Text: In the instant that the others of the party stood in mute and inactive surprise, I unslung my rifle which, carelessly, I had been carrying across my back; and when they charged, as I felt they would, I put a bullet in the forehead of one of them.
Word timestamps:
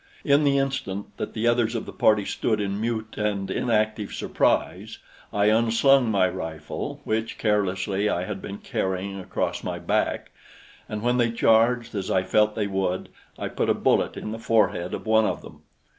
In 0.25 0.43
the 0.43 0.57
instant 0.57 1.15
that 1.17 1.35
the 1.35 1.47
others 1.47 1.75
of 1.75 1.85
the 1.85 1.93
party 1.93 2.25
stood 2.25 2.59
in 2.59 2.81
mute 2.81 3.17
and 3.19 3.51
inactive 3.51 4.13
surprise, 4.13 4.97
I 5.31 5.51
unslung 5.51 6.09
my 6.09 6.27
rifle 6.27 7.01
which, 7.03 7.37
carelessly, 7.37 8.09
I 8.09 8.23
had 8.23 8.41
been 8.41 8.57
carrying 8.57 9.19
across 9.19 9.63
my 9.63 9.77
back; 9.77 10.31
and 10.89 11.03
when 11.03 11.17
they 11.17 11.29
charged, 11.29 11.93
as 11.93 12.09
I 12.09 12.23
felt 12.23 12.55
they 12.55 12.65
would, 12.65 13.09
I 13.37 13.47
put 13.47 13.69
a 13.69 13.75
bullet 13.75 14.17
in 14.17 14.31
the 14.31 14.39
forehead 14.39 14.95
of 14.95 15.05
one 15.05 15.25
of 15.25 15.43
them. 15.43 15.61